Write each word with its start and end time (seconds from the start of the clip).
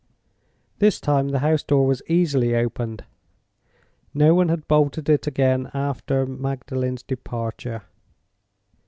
This 0.79 0.99
time 0.99 1.27
the 1.27 1.37
house 1.45 1.61
door 1.61 1.85
was 1.85 2.01
easily 2.07 2.55
opened: 2.55 3.05
no 4.15 4.33
one 4.33 4.49
had 4.49 4.67
bolted 4.67 5.07
it 5.09 5.27
again 5.27 5.69
after 5.75 6.25
Magdalen's 6.25 7.03
departure. 7.03 7.83